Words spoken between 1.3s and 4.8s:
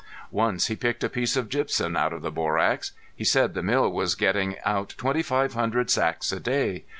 of gypsum out of the borax. He said the mill was getting